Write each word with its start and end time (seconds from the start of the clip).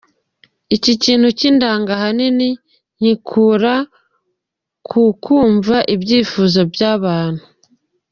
Iki 0.75 0.93
kintu 1.03 1.27
kindanga 1.39 1.91
ahanini 1.97 2.49
ngikura 3.01 3.75
ku 4.87 5.01
kumva 5.23 5.77
ibyifuzo 5.93 6.59
by’abantu. 6.71 7.43